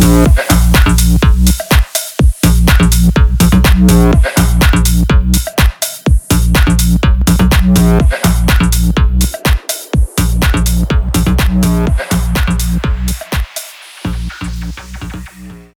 [0.00, 0.26] Yeah.
[0.36, 0.61] Ờ, ờ.